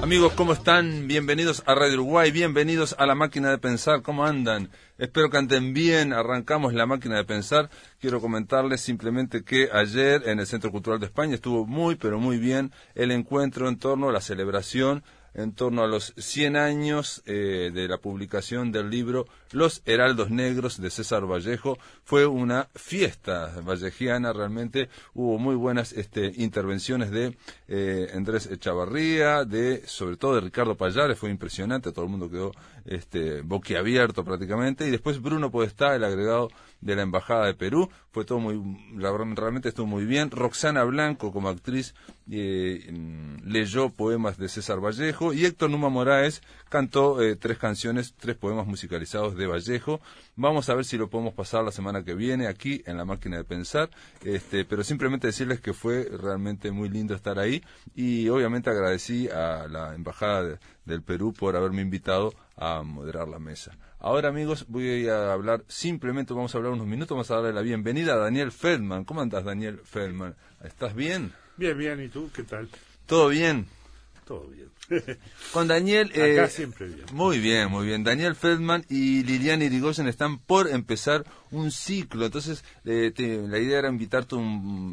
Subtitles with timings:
[0.00, 1.08] Amigos, ¿cómo están?
[1.08, 4.70] Bienvenidos a Radio Uruguay, bienvenidos a la máquina de pensar, ¿cómo andan?
[4.96, 7.68] Espero que anden bien, arrancamos la máquina de pensar.
[8.00, 12.38] Quiero comentarles simplemente que ayer en el Centro Cultural de España estuvo muy, pero muy
[12.38, 15.02] bien el encuentro en torno a la celebración
[15.34, 20.80] en torno a los 100 años eh, de la publicación del libro Los Heraldos Negros
[20.80, 21.78] de César Vallejo.
[22.04, 24.88] Fue una fiesta vallejiana, realmente.
[25.14, 27.36] Hubo muy buenas este, intervenciones de
[27.68, 32.52] eh, Andrés Echavarría, de, sobre todo de Ricardo Payares, fue impresionante, todo el mundo quedó
[32.84, 36.48] este, boquiabierto prácticamente, y después Bruno Podestá, el agregado
[36.80, 38.60] de la Embajada de Perú, fue todo muy,
[39.34, 40.30] realmente estuvo muy bien.
[40.30, 41.94] Roxana Blanco como actriz
[42.30, 42.90] eh,
[43.44, 45.32] leyó poemas de César Vallejo.
[45.32, 50.00] Y Héctor Numa Moraes cantó eh, tres canciones, tres poemas musicalizados de Vallejo.
[50.36, 53.38] Vamos a ver si lo podemos pasar la semana que viene aquí en la máquina
[53.38, 53.88] de pensar,
[54.24, 57.62] este, pero simplemente decirles que fue realmente muy lindo estar ahí
[57.94, 63.76] y obviamente agradecí a la Embajada del Perú por haberme invitado a moderar la mesa.
[64.00, 67.62] Ahora, amigos, voy a hablar, simplemente vamos a hablar unos minutos, vamos a darle la
[67.62, 69.04] bienvenida a Daniel Feldman.
[69.04, 70.36] ¿Cómo andas, Daniel Feldman?
[70.62, 71.32] ¿Estás bien?
[71.56, 72.68] Bien, bien, ¿y tú qué tal?
[73.06, 73.66] ¿Todo bien?
[74.28, 74.68] Todo bien.
[75.54, 76.10] Con Daniel...
[76.10, 77.06] Acá eh, siempre bien.
[77.14, 78.04] Muy bien, muy bien.
[78.04, 82.26] Daniel Feldman y Liliana Irigoyen están por empezar un ciclo.
[82.26, 83.10] Entonces, eh,
[83.48, 84.36] la idea era invitarte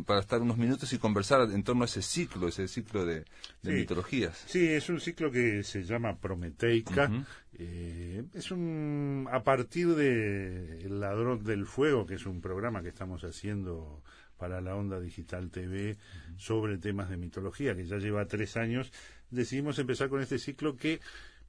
[0.06, 3.25] para estar unos minutos y conversar en torno a ese ciclo, ese ciclo de,
[3.61, 4.41] mitologías.
[4.47, 7.11] Sí, es un ciclo que se llama Prometeica.
[7.59, 12.89] Eh, es un a partir de El Ladrón del Fuego, que es un programa que
[12.89, 14.02] estamos haciendo
[14.38, 15.97] para la Onda Digital TV
[16.38, 18.91] sobre temas de mitología, que ya lleva tres años
[19.36, 21.00] decidimos empezar con este ciclo que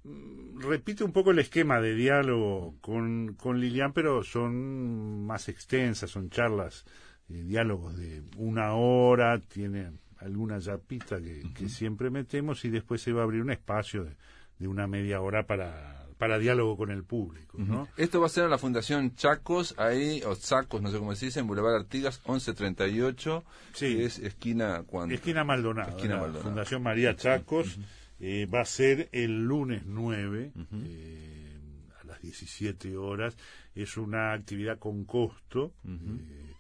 [0.05, 6.11] mm, repite un poco el esquema de diálogo con, con Lilian, pero son más extensas,
[6.11, 6.85] son charlas,
[7.29, 13.13] eh, diálogos de una hora, tiene alguna yapita que, que, siempre metemos y después se
[13.13, 14.17] va a abrir un espacio de,
[14.59, 17.59] de una media hora para para diálogo con el público.
[17.59, 17.89] ¿no?
[17.97, 21.27] Esto va a ser en la Fundación Chacos, ahí, o Chacos, no sé cómo se
[21.27, 23.97] dice, en Boulevard Artigas 1138, sí.
[23.97, 25.99] que es esquina cuando Esquina Maldonado.
[26.43, 27.79] Fundación María Chacos.
[28.19, 31.59] Eh, va a ser el lunes 9 eh,
[32.01, 33.37] a las 17 horas.
[33.75, 35.75] Es una actividad con costo.
[35.87, 36.55] Eh,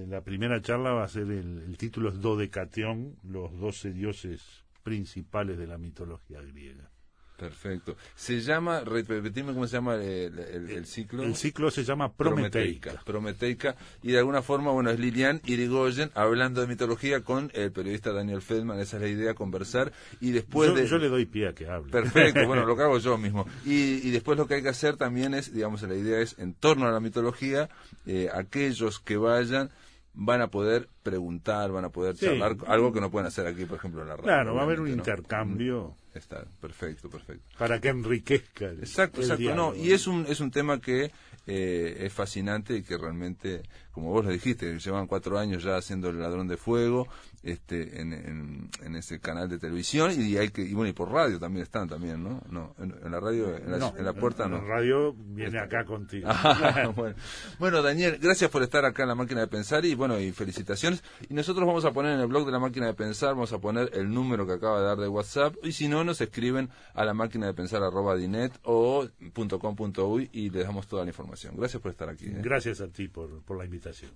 [0.09, 4.41] la primera charla va a ser el, el título es Dodecateón, los doce dioses
[4.83, 6.91] principales de la mitología griega.
[7.41, 7.97] Perfecto.
[8.15, 11.23] Se llama, repetimos cómo se llama el, ciclo.
[11.23, 13.03] El ciclo se llama Prometeica.
[13.03, 13.77] Prometeica.
[14.03, 18.43] Y de alguna forma, bueno, es Lilian Irigoyen hablando de mitología con el periodista Daniel
[18.43, 18.79] Feldman.
[18.79, 19.91] Esa es la idea, conversar.
[20.21, 20.87] Y después yo, de...
[20.87, 21.91] yo le doy pie a que hable.
[21.91, 23.47] Perfecto, bueno, lo que hago yo mismo.
[23.65, 26.53] Y, y, después lo que hay que hacer también es, digamos, la idea es, en
[26.53, 27.71] torno a la mitología,
[28.05, 29.71] eh, aquellos que vayan
[30.13, 33.79] van a poder preguntar, van a poder charlar, algo que no pueden hacer aquí, por
[33.79, 34.25] ejemplo, en la radio.
[34.25, 35.97] Claro, va a haber un intercambio.
[36.15, 37.45] Está, perfecto, perfecto.
[37.57, 38.67] Para que enriquezca.
[38.73, 39.55] exacto, exacto.
[39.55, 41.13] No, y es un, es un tema que
[41.47, 43.63] eh, es fascinante y que realmente,
[43.93, 47.09] como vos lo dijiste, llevan cuatro años ya haciendo el ladrón de fuego
[47.43, 51.39] este, en, en, ese canal de televisión y hay que y bueno y por radio
[51.39, 52.43] también están también, ¿no?
[52.51, 53.71] No, en, la radio, en
[54.05, 54.59] la, puerta no.
[54.59, 56.29] En la radio viene acá contigo.
[56.43, 57.15] Ah, bueno.
[57.59, 61.03] bueno, Daniel, gracias por estar acá en la máquina de pensar y bueno y felicitaciones.
[61.29, 63.59] Y nosotros vamos a poner en el blog de la máquina de pensar, vamos a
[63.59, 67.05] poner el número que acaba de dar de WhatsApp y si no nos escriben a
[67.05, 71.05] la máquina de pensar arroba dinet o punto com punto uy y les damos toda
[71.05, 71.57] la información.
[71.57, 72.27] Gracias por estar aquí.
[72.27, 72.41] ¿eh?
[72.43, 74.11] Gracias a ti por, por la invitación.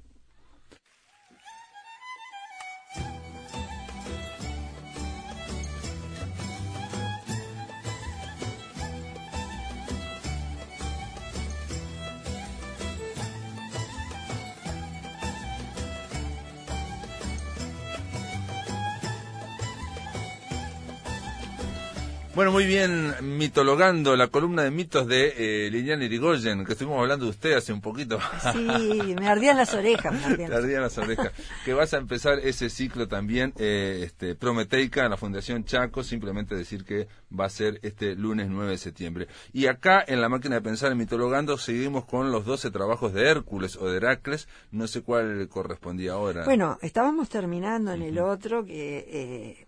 [22.35, 27.27] Bueno, muy bien, mitologando la columna de mitos de eh, Liliana Irigoyen, que estuvimos hablando
[27.27, 28.19] de usted hace un poquito.
[28.53, 30.13] Sí, me ardían las orejas.
[30.13, 31.31] Me ardían, las orejas.
[31.65, 36.57] que vas a empezar ese ciclo también, eh, este, Prometeica, en la Fundación Chaco, simplemente
[36.57, 37.07] decir que
[37.39, 39.29] va a ser este lunes 9 de septiembre.
[39.53, 43.29] Y acá, en la máquina de pensar en mitologando, seguimos con los 12 trabajos de
[43.29, 46.45] Hércules o de Heracles, no sé cuál correspondía ahora.
[46.45, 49.07] Bueno, estábamos terminando en el otro que...
[49.09, 49.67] Eh,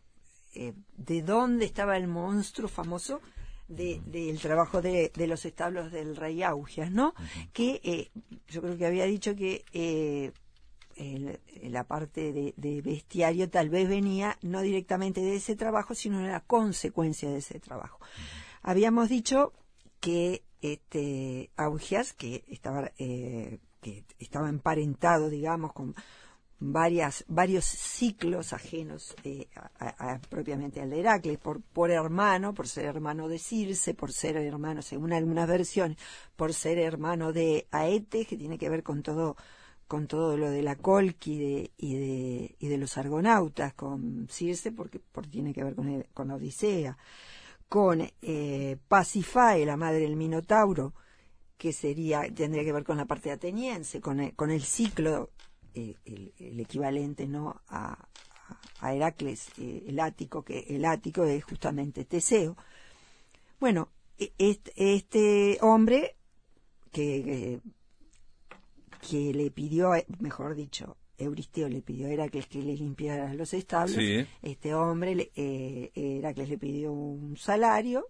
[0.59, 3.21] eh, de dónde estaba el monstruo famoso
[3.69, 7.15] del trabajo de, los establos del rey Augias, ¿no?
[7.53, 8.11] Que eh,
[8.49, 10.33] yo creo que había dicho que eh,
[11.63, 16.41] la parte de, bestiario tal vez venía no directamente de ese trabajo, sino de la
[16.41, 17.99] consecuencia de ese trabajo.
[18.63, 19.53] Habíamos dicho
[20.01, 23.61] que este Augias, que estaba, que
[24.19, 25.95] estaba emparentado, digamos, con
[26.59, 29.47] varias, varios ciclos ajenos eh,
[30.29, 34.83] propiamente al de Heracles, por, por hermano, por ser hermano de Circe, por ser hermano,
[34.83, 35.99] según algunas versiones,
[36.35, 39.37] por ser hermano de Aetes, que tiene que ver con todo,
[39.87, 45.01] con todo lo de la Colqui y de, y de los argonautas, con Circe, porque,
[45.13, 46.97] porque tiene que ver con, con Odisea,
[47.69, 50.95] con eh, Pasifae, la madre del Minotauro,
[51.59, 55.31] que sería, tendría que ver con la parte ateniense, con con el ciclo
[55.77, 58.09] el, equivalente no a,
[58.83, 62.57] Heracles, eh, el ático, que el ático es justamente Teseo.
[63.59, 63.89] Bueno,
[64.19, 66.15] e, este, hombre
[66.93, 67.61] que,
[69.09, 73.99] que le pidió, mejor dicho, Euristeo le pidió a Heracles que le limpiara los establos.
[74.43, 78.07] Este hombre, eh, Heracles le pidió un salario,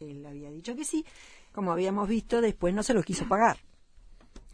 [0.00, 1.04] él había dicho que sí.
[1.52, 3.58] Como habíamos visto, después no se lo quiso pagar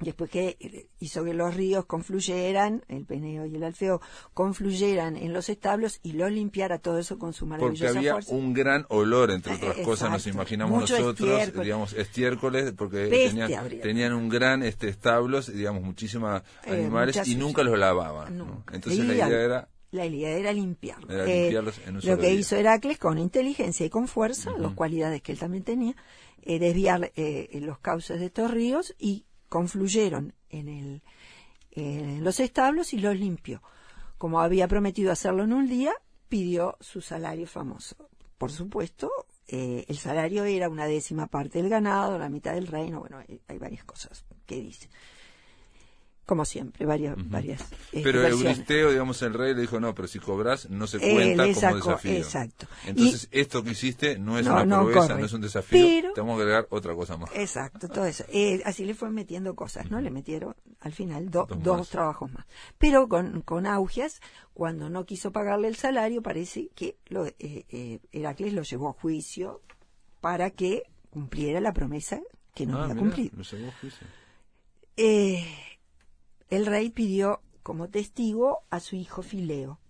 [0.01, 4.01] después que hizo que los ríos confluyeran, el Peneo y el Alfeo
[4.33, 8.53] confluyeran en los establos y los limpiara todo eso con su maravillosa Porque había un
[8.53, 13.09] gran olor, entre otras cosas, nos imaginamos nosotros, digamos, estiércoles, porque
[13.83, 18.65] tenían, un gran este establos, digamos, muchísimos eh, animales y nunca los lavaban.
[18.73, 20.99] Entonces la idea era la idea era limpiar.
[21.09, 21.57] Eh,
[22.03, 25.95] lo que hizo Heracles con inteligencia y con fuerza, dos cualidades que él también tenía,
[26.43, 27.13] eh, desviar
[27.61, 29.25] los cauces de estos ríos y
[29.55, 31.03] confluyeron en, el,
[31.71, 33.63] en los establos y los limpió.
[34.19, 35.93] Como había prometido hacerlo en un día,
[36.29, 37.95] pidió su salario famoso.
[38.37, 39.13] Por supuesto,
[39.47, 43.59] eh, el salario era una décima parte del ganado, la mitad del reino, bueno, hay,
[43.59, 44.89] varias cosas que dice
[46.27, 47.17] como siempre, varias.
[47.29, 47.63] varias
[47.93, 51.45] eh, pero Euristeo, digamos, el rey le dijo, no, pero si cobras, no se cuenta
[51.45, 52.13] como desafío.
[52.13, 52.67] Exacto.
[52.87, 56.67] Entonces, esto que hiciste no es una no no es un desafío, tenemos que agregar
[56.71, 57.31] otra cosa más.
[57.35, 58.25] Exacto, todo eso.
[58.29, 60.01] Eh, así le fue metiendo cosas, ¿no?
[60.01, 62.47] Le metieron, al final, dos, trabajos más.
[62.79, 64.21] Pero con, con Augias,
[64.55, 69.61] cuando no quiso pagarle el salario, parece que lo, eh, Heracles lo llevó a juicio
[70.21, 72.21] para que cumpliera la promesa
[72.55, 73.31] que no ah, había cumplido.
[73.37, 74.07] Lo llevó a juicio.
[74.97, 75.45] Eh,
[76.51, 79.81] el rey pidió como testigo a su hijo Fileo.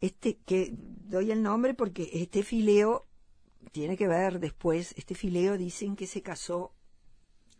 [0.00, 3.06] Este que doy el nombre porque este Fileo
[3.72, 6.72] tiene que ver después, este Fileo dicen que se casó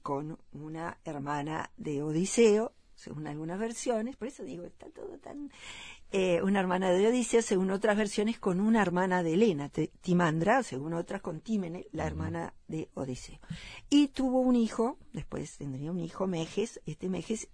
[0.02, 5.50] con una hermana de Odiseo, según algunas versiones, por eso digo, está todo tan...
[6.12, 10.92] Eh, una hermana de Odiseo, según otras versiones, con una hermana de Helena, Timandra, según
[10.94, 13.38] otras con Tímene, la hermana de Odiseo.
[13.88, 17.48] Y tuvo un hijo, después tendría un hijo, Meges, este Meges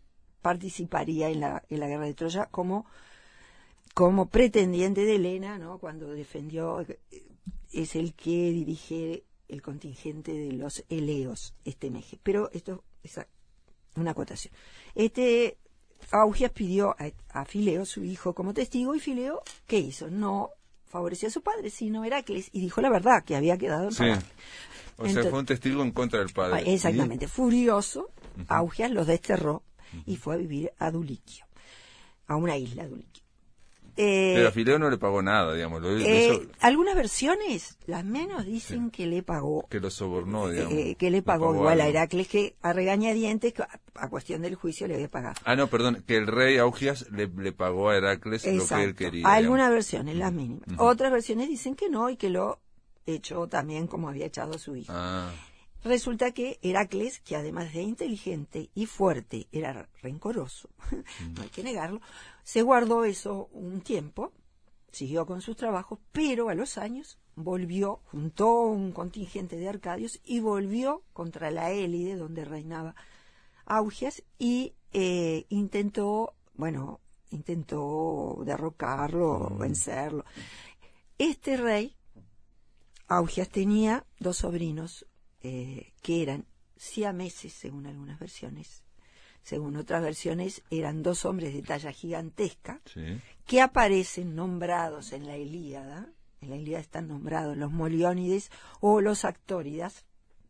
[0.46, 2.86] participaría en la, en la guerra de Troya como,
[3.94, 5.78] como pretendiente de Helena, ¿no?
[5.78, 6.86] cuando defendió,
[7.72, 12.20] es el que dirige el contingente de los Eleos, este Meje.
[12.22, 13.18] Pero esto es
[13.96, 14.54] una acotación.
[14.94, 15.58] Este
[16.12, 16.94] Augias pidió
[17.30, 20.08] a, Fileo, su hijo, como testigo, y Fileo, ¿qué hizo?
[20.10, 20.50] No
[20.84, 25.08] favoreció a su padre, sino Heracles, y dijo la verdad, que había quedado en O
[25.08, 26.72] sea, fue un testigo en contra del padre.
[26.72, 27.26] Exactamente.
[27.26, 28.12] Furioso,
[28.46, 29.64] Augias los desterró
[30.06, 31.44] y fue a vivir a Duliquio,
[32.26, 33.26] a una isla Duliquio.
[33.98, 35.82] Eh, Pero a Fileo no le pagó nada, digamos.
[35.84, 39.66] Eh, algunas versiones, las menos, dicen que le pagó.
[39.70, 40.72] Que lo sobornó, digamos.
[40.74, 43.54] Eh, que le pagó, igual a Heracles, que a regañadientes,
[43.94, 45.36] a cuestión del juicio, le había pagado.
[45.44, 49.26] Ah, no, perdón, que el rey Augias le, pagó a Heracles lo que él quería.
[49.32, 50.68] Algunas versiones, las mínimas.
[50.76, 52.60] Otras versiones dicen que no y que lo
[53.06, 54.92] echó también como había echado a su hijo.
[54.94, 55.30] Ah.
[55.86, 60.68] Resulta que Heracles, que además de inteligente y fuerte, era rencoroso,
[61.36, 62.00] no hay que negarlo,
[62.42, 64.32] se guardó eso un tiempo,
[64.90, 70.40] siguió con sus trabajos, pero a los años volvió, juntó un contingente de arcadios y
[70.40, 72.96] volvió contra la Élide, donde reinaba
[73.64, 76.98] Augias, y eh, intentó, bueno,
[77.30, 80.24] intentó derrocarlo, vencerlo.
[81.16, 81.94] Este rey
[83.06, 85.06] Augias tenía dos sobrinos
[85.48, 86.44] eh, que eran
[86.76, 88.82] siameses, según algunas versiones.
[89.44, 92.80] Según otras versiones, eran dos hombres de talla gigantesca
[93.46, 96.10] que aparecen nombrados en la Ilíada.
[96.40, 98.50] En la Ilíada están nombrados los Moliónides
[98.80, 100.04] o los Actóridas,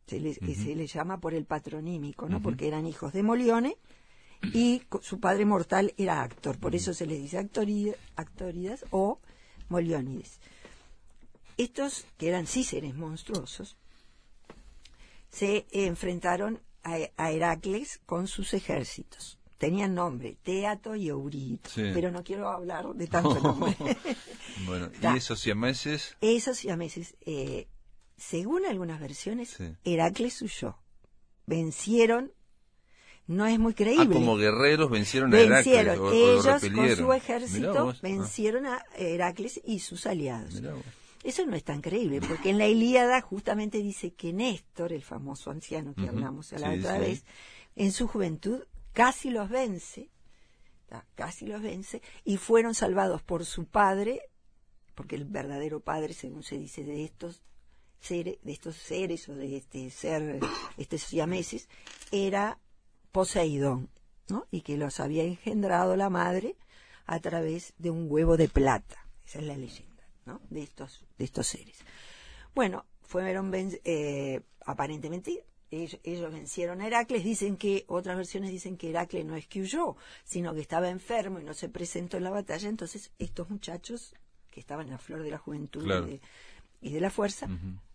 [0.06, 2.40] se les, se les llama por el patronímico, ¿no?
[2.40, 3.76] Porque eran hijos de Molione
[4.54, 9.20] y su padre mortal era Actor, por eso se les dice Actóridas o
[9.68, 10.40] Moliónides.
[11.58, 13.76] Estos, que eran sí seres monstruosos,
[15.36, 19.38] se enfrentaron a, Heracles con sus ejércitos.
[19.58, 23.76] Tenían nombre, Teato y Eurito, pero no quiero hablar de tanto nombre.
[24.66, 26.16] bueno, ¿y esos siameses?
[26.20, 27.68] Esos siameses, eh,
[28.16, 30.78] según algunas versiones, Heracles huyó.
[31.46, 32.32] Vencieron
[33.26, 34.14] no es muy ah, creíble.
[34.14, 35.98] como guerreros vencieron a Heracles.
[36.12, 37.98] ellos con su ejército ah.
[38.00, 40.62] vencieron a Heracles y sus aliados.
[41.26, 45.50] Eso no es tan creíble, porque en la Ilíada justamente dice que Néstor, el famoso
[45.50, 47.25] anciano que hablamos la otra vez,
[47.75, 50.09] en su juventud casi los vence,
[51.16, 54.21] casi los vence, y fueron salvados por su padre,
[54.95, 57.42] porque el verdadero padre, según se dice, de estos
[57.99, 60.38] seres, de estos seres o de este ser,
[60.76, 61.68] estos siameses,
[62.12, 62.61] era
[63.11, 63.90] Poseidón,
[64.28, 64.47] ¿no?
[64.52, 66.54] Y que los había engendrado la madre
[67.04, 69.09] a través de un huevo de plata.
[69.26, 69.95] Esa es la leyenda,
[70.26, 70.40] ¿no?
[70.50, 71.78] De estos, de estos seres.
[72.54, 77.25] Bueno, fueron eh, aparentemente ellos, vencieron a Heracles.
[77.25, 81.40] Dicen que, otras versiones dicen que Heracles no es que huyó, sino que estaba enfermo
[81.40, 82.68] y no se presentó en la batalla.
[82.68, 84.14] Entonces, estos muchachos,
[84.50, 85.85] que estaban en la flor de la juventud
[86.80, 87.49] y, de, la fuerza,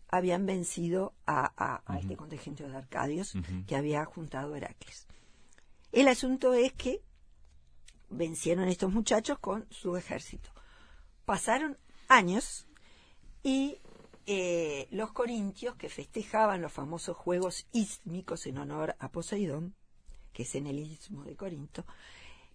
[0.10, 3.34] habían vencido a, este contingente de arcadios
[3.68, 5.08] que había juntado Heracles.
[5.92, 7.02] El asunto es que
[8.10, 10.50] vencieron estos muchachos con su ejército.
[11.26, 11.78] Pasaron
[12.12, 12.68] años
[13.44, 13.80] y
[14.27, 19.74] eh, los corintios que festejaban los famosos juegos ísmicos en honor a Poseidón,
[20.34, 21.86] que es en el istmo de Corinto,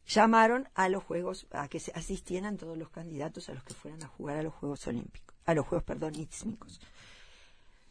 [0.07, 4.03] llamaron a los juegos a que se asistieran todos los candidatos a los que fueran
[4.05, 6.13] a jugar a los Juegos Olímpicos, a los Juegos, perdón.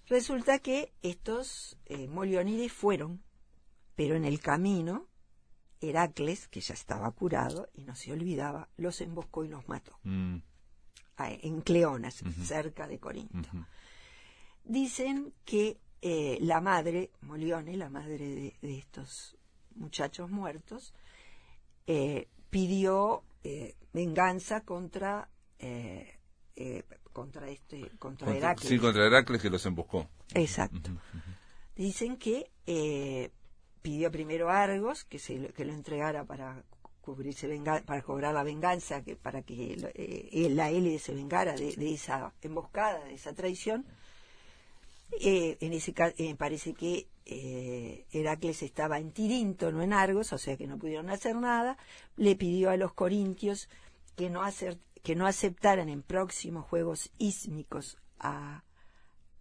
[0.07, 3.22] Resulta que estos eh, Molionides fueron,
[3.95, 5.07] pero en el camino
[5.81, 10.00] Heracles, que ya estaba curado y no se olvidaba, los emboscó y los mató.
[10.03, 10.38] Mm.
[11.17, 13.50] En Cleonas, cerca de Corinto.
[14.63, 19.38] Dicen que eh, la madre, Molione, la madre de, estos
[19.75, 20.93] muchachos muertos,
[21.88, 25.29] eh, pidió eh, venganza contra
[27.12, 28.69] contra este contra, Heracles.
[28.69, 30.07] Sí, contra Heracles que los emboscó.
[30.34, 30.91] Exacto.
[31.75, 32.51] Dicen que
[33.81, 36.63] pidió primero a Argos que, se, que lo entregara para
[37.05, 37.47] cubrirse
[37.85, 43.03] para cobrar la venganza, que, para que eh, la élite se vengara de, esa emboscada,
[43.05, 43.85] de esa traición.
[45.21, 47.07] Eh, en ese eh, parece que
[48.12, 51.77] Heracles estaba en Tirinto, no en Argos, o sea que no pudieron hacer nada.
[52.17, 53.69] Le pidió a los corintios
[54.15, 58.63] que no, hacer, que no aceptaran en próximos juegos ísmicos a,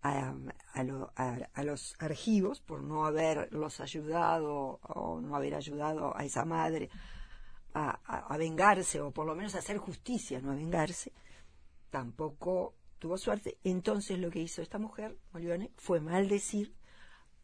[0.02, 6.90] a, los argivos por no haberlos ayudado o no haber ayudado a esa madre
[7.74, 11.12] a, vengarse o por lo menos a hacer justicia, no a vengarse,
[11.90, 13.58] tampoco tuvo suerte.
[13.64, 16.74] Entonces lo que hizo esta mujer, Molione, fue maldecir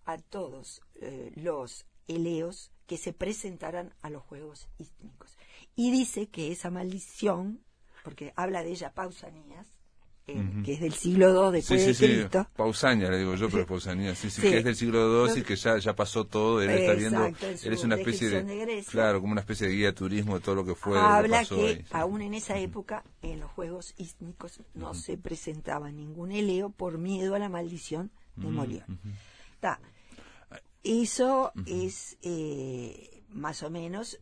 [0.05, 5.37] a todos eh, los eleos que se presentaran a los Juegos Ístmicos.
[5.77, 7.65] Y dice que esa maldición,
[8.03, 8.93] porque habla de ella
[10.35, 12.47] Pausanías, que es del siglo II después de Cristo.
[12.57, 15.57] Pausania, le digo yo, pero Pausania, sí, sí, que es del siglo II y que
[15.57, 19.41] ya, ya pasó todo, él está viendo, él es una especie de, claro, como una
[19.41, 20.99] especie de guía de turismo de todo lo que fue.
[20.99, 26.71] Habla que aún en esa época, en los Juegos Ístmicos, no se presentaba ningún eleo
[26.71, 28.85] por miedo a la maldición de Molión.
[30.83, 34.19] Eso es eh, más o menos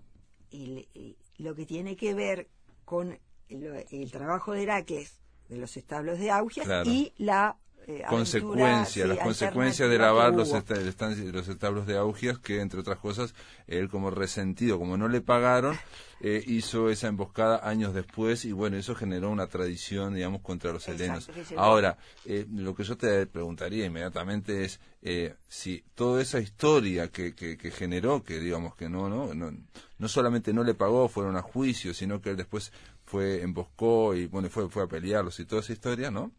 [1.39, 2.49] lo que tiene que ver
[2.85, 7.57] con el trabajo de Heracles de los establos de Augias y la
[7.91, 13.35] eh, consecuencia, las consecuencias de lavar los, los establos de Augias, que entre otras cosas,
[13.67, 15.75] él como resentido, como no le pagaron,
[16.21, 20.87] eh, hizo esa emboscada años después y bueno, eso generó una tradición, digamos, contra los
[20.87, 21.31] helenos.
[21.57, 24.81] Ahora, eh, lo que yo te preguntaría inmediatamente es
[25.49, 29.51] si toda esa historia que, que, que, generó, que digamos que no, no, no,
[29.97, 32.71] no solamente no le pagó, fueron a juicio, sino que él después
[33.09, 36.31] fue, emboscó y bueno, fue, fue a pelearlos y toda esa historia, ¿no?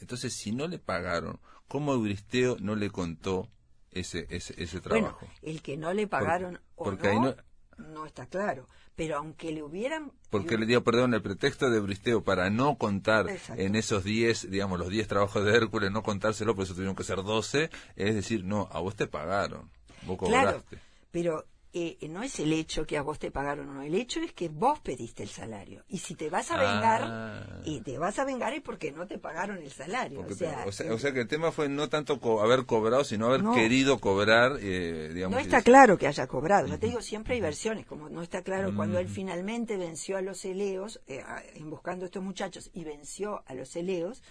[0.00, 3.48] Entonces, si no le pagaron, ¿cómo Euristeo no le contó
[3.90, 5.18] ese, ese, ese trabajo?
[5.20, 7.34] Bueno, el que no le pagaron porque ahí no,
[7.78, 8.68] no está claro.
[8.94, 10.12] Pero aunque le hubieran...
[10.30, 14.78] Porque le dio, perdón, el pretexto de Euristeo para no contar en esos 10, digamos,
[14.78, 18.44] los 10 trabajos de Hércules, no contárselo, por eso tuvieron que ser 12, es decir,
[18.44, 19.70] no, a vos te pagaron,
[20.06, 20.62] vos cobraste.
[20.62, 20.64] Claro,
[21.10, 21.46] pero
[21.78, 24.32] eh, no es el hecho que a vos te pagaron o no, el hecho es
[24.32, 25.84] que vos pediste el salario.
[25.88, 27.60] Y si te vas a vengar, ah.
[27.66, 30.24] y te vas a vengar es porque no te pagaron el salario.
[30.26, 33.98] O sea, o, sea, que el tema fue no tanto haber cobrado, sino haber querido
[33.98, 35.36] cobrar, eh, digamos.
[35.36, 36.66] No está claro que haya cobrado.
[36.66, 40.22] Ya te digo, siempre hay versiones, como no está claro cuando él finalmente venció a
[40.22, 41.22] los eleos, eh,
[41.56, 44.22] en buscando a estos muchachos, y venció a los eleos,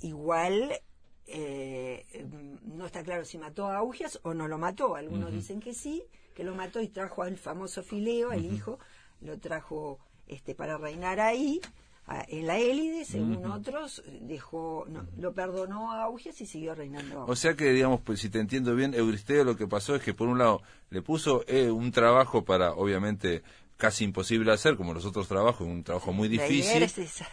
[0.00, 0.72] igual
[1.30, 1.77] eh,
[2.78, 4.96] no está claro si mató a Augias o no lo mató.
[4.96, 6.04] Algunos dicen que sí,
[6.34, 8.78] que lo mató y trajo al famoso Fileo, al hijo,
[9.20, 11.60] lo trajo este para reinar ahí
[12.28, 14.86] en la élide, según otros, dejó,
[15.18, 17.26] lo perdonó a Augias y siguió reinando.
[17.26, 20.14] O sea que, digamos, pues si te entiendo bien, Euristeo lo que pasó es que
[20.14, 23.42] por un lado le puso eh, un trabajo para, obviamente,
[23.78, 26.84] casi imposible hacer, como los otros trabajos, un trabajo muy difícil,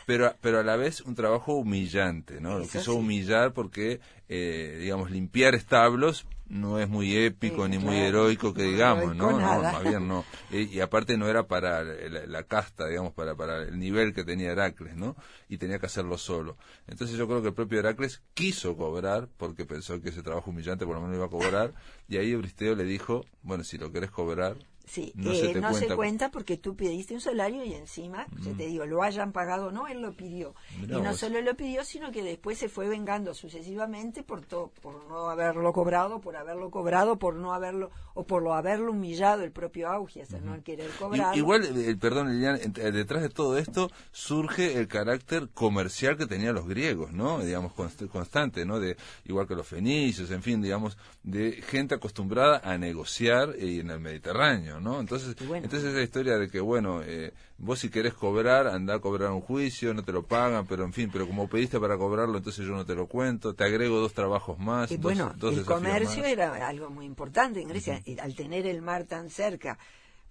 [0.05, 2.59] pero, pero a la vez un trabajo humillante, ¿no?
[2.59, 3.99] Lo quiso humillar porque,
[4.29, 9.31] eh, digamos, limpiar establos no es muy épico ni muy heroico que digamos, ¿no?
[9.31, 10.23] No, más bien no.
[10.51, 14.95] Y, aparte no era para la, casta, digamos, para, para el nivel que tenía Heracles,
[14.95, 15.15] ¿no?
[15.49, 16.57] Y tenía que hacerlo solo.
[16.87, 20.85] Entonces yo creo que el propio Heracles quiso cobrar porque pensó que ese trabajo humillante
[20.85, 21.73] por lo menos iba a cobrar
[22.07, 24.55] y ahí Euristeo le dijo, bueno, si lo querés cobrar,
[24.85, 25.33] Sí, no,
[25.73, 26.29] se, eh, cuenta.
[26.29, 28.57] porque tú pediste un salario y encima, te mm.
[28.57, 30.53] digo, lo hayan pagado o no, él lo pidió.
[30.81, 35.29] y no solo lo pidió, sino que después se fue vengando sucesivamente por por no
[35.29, 39.89] haberlo cobrado, por haberlo cobrado, por no haberlo, o por lo haberlo humillado el propio
[39.89, 41.35] Augias, uh no querer cobrar.
[41.35, 46.67] Igual, el, perdón, Lilian, detrás de todo esto surge el carácter comercial que tenían los
[46.67, 47.39] griegos, ¿no?
[47.39, 47.73] Digamos,
[48.11, 48.79] constante, ¿no?
[48.79, 53.89] De, igual que los fenicios, en fin, digamos, de gente acostumbrada a negociar eh, en
[53.89, 54.74] el Mediterráneo.
[54.79, 54.99] ¿No?
[54.99, 59.31] Entonces, entonces esa historia de que, bueno, eh, vos si querés cobrar, anda a cobrar
[59.31, 62.65] un juicio, no te lo pagan, pero en fin, pero como pediste para cobrarlo, entonces
[62.65, 64.91] yo no te lo cuento, te agrego dos trabajos más.
[64.91, 69.29] Y bueno, el comercio era algo muy importante en Grecia, al tener el mar tan
[69.29, 69.77] cerca,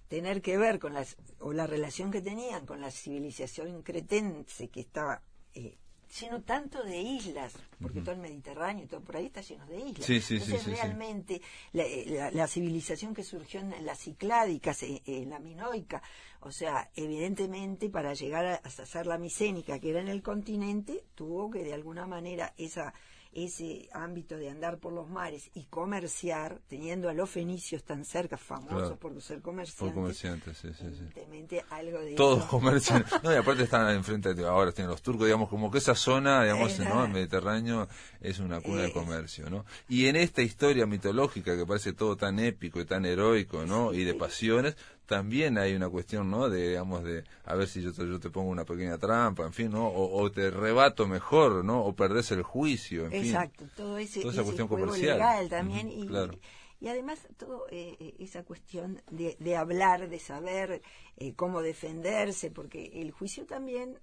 [0.07, 4.81] tener que ver con las, o la relación que tenían con la civilización cretense que
[4.81, 5.21] estaba
[5.53, 5.77] eh,
[6.19, 9.77] lleno tanto de islas, porque todo el Mediterráneo y todo por ahí está lleno de
[9.77, 10.09] islas.
[10.09, 11.41] Entonces realmente
[11.73, 16.01] eh, la, civilización que surgió en las Cicládicas, en, en, la Minoica,
[16.41, 21.03] o sea, evidentemente para llegar a, a hacer la micénica que era en el continente,
[21.15, 22.93] tuvo que de alguna manera esa
[23.35, 28.37] ese ámbito de andar por los mares y comerciar, teniendo a los fenicios tan cerca,
[28.37, 29.79] famosos por ser comerciantes.
[29.79, 31.57] Por comerciantes, sí, sí, sí.
[31.69, 33.05] algo de Todos comercian.
[33.23, 36.43] No, y aparte están enfrente, de, ahora tienen los turcos, digamos, como que esa zona,
[36.43, 37.05] digamos, ¿no?
[37.05, 37.87] el Mediterráneo
[38.21, 39.65] es una cuna de comercio, ¿no?
[39.89, 43.93] Y en esta historia mitológica que parece todo tan épico y tan heroico, ¿no?
[43.93, 46.49] Y de pasiones, también hay una cuestión, ¿no?
[46.49, 49.53] De, digamos, de a ver si yo te, yo te pongo una pequeña trampa, en
[49.53, 49.87] fin, ¿no?
[49.87, 51.81] O, te rebato mejor, ¿no?
[51.83, 55.17] O perdés el juicio, en Exacto, todo ese, toda esa cuestión comercial.
[55.17, 55.89] legal también.
[55.89, 56.07] y,
[56.79, 60.81] y además, todo eh, eh, esa cuestión de, de, hablar, de saber
[61.17, 63.99] eh, cómo defenderse, porque el juicio también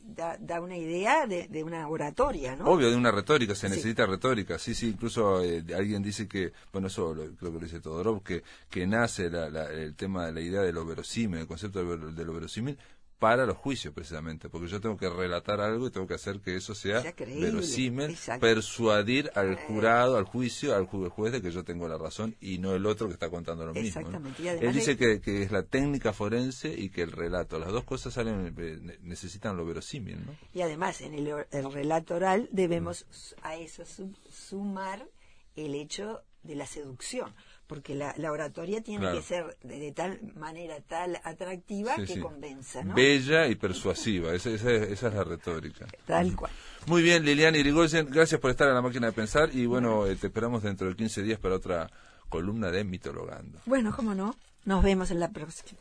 [0.00, 2.64] da, da, una idea de, una oratoria, ¿no?
[2.66, 4.58] Obvio, de una retórica, se necesita retórica.
[4.58, 8.86] Sí, sí, incluso alguien dice que, bueno, eso creo que lo dice Todorov, que, que
[8.86, 12.78] nace el tema de la idea de lo verosímil, el concepto de lo verosímil,
[13.22, 16.56] para los juicios precisamente, porque yo tengo que relatar algo y tengo que hacer que
[16.56, 21.96] eso sea, verosímil, persuadir al jurado, al juicio, al juez de que yo tengo la
[21.96, 24.10] razón y no el otro que está contando lo mismo.
[24.40, 28.14] Él dice que, que, es la técnica forense y que el relato, las dos cosas
[28.14, 30.26] salen eh, necesitan lo verosímil.
[30.26, 30.34] ¿no?
[30.52, 33.06] Y además en el, relato oral debemos
[33.42, 33.84] a eso
[34.32, 35.06] sumar
[35.54, 37.32] el hecho de la seducción
[37.72, 42.84] porque la, oratoria tiene que ser de, tal manera, tal atractiva que convenza.
[42.84, 42.92] ¿no?
[42.92, 45.86] Bella y persuasiva, esa, esa, es la retórica.
[46.04, 46.52] Tal cual.
[46.86, 50.16] Muy bien, Liliana Irigoyen, gracias por estar en la máquina de pensar y bueno, eh,
[50.16, 51.88] te esperamos dentro de 15 días para otra
[52.28, 53.60] columna de Mitologando.
[53.64, 55.80] Bueno, cómo no, nos vemos en la próxima.